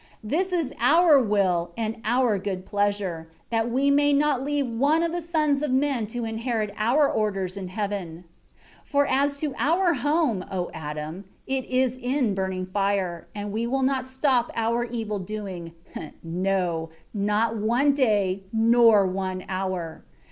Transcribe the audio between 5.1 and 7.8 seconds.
the sons of men to inherit our orders in